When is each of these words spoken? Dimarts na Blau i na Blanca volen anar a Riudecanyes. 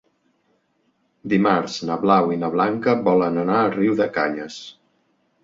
Dimarts 1.33 1.75
na 1.89 1.97
Blau 2.05 2.33
i 2.37 2.39
na 2.45 2.49
Blanca 2.57 2.97
volen 3.09 3.39
anar 3.43 3.61
a 3.61 3.69
Riudecanyes. 3.79 4.59